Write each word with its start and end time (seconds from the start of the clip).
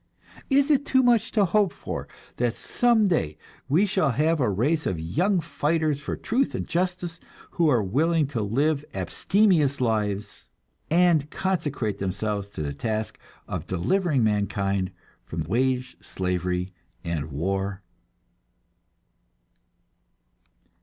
Is 0.49 0.71
it 0.71 0.83
too 0.83 1.03
much 1.03 1.31
to 1.33 1.45
hope 1.45 1.71
for, 1.71 2.07
that 2.37 2.55
some 2.55 3.07
day 3.07 3.37
we 3.69 3.85
shall 3.85 4.09
have 4.09 4.39
a 4.39 4.49
race 4.49 4.87
of 4.87 4.99
young 4.99 5.39
fighters 5.39 6.01
for 6.01 6.15
truth 6.15 6.55
and 6.55 6.65
justice, 6.65 7.19
who 7.51 7.69
are 7.69 7.83
willing 7.83 8.25
to 8.29 8.41
live 8.41 8.83
abstemious 8.95 9.79
lives, 9.79 10.47
and 10.89 11.29
consecrate 11.29 11.99
themselves 11.99 12.47
to 12.47 12.63
the 12.63 12.73
task 12.73 13.19
of 13.47 13.67
delivering 13.67 14.23
mankind 14.23 14.91
from 15.23 15.43
wage 15.43 15.95
slavery 16.03 16.73
and 17.03 17.31
war? 17.31 17.83